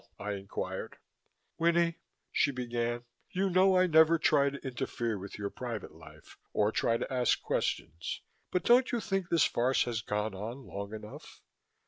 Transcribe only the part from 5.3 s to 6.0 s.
your private